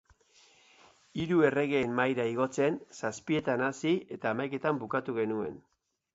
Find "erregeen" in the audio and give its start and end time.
1.49-1.93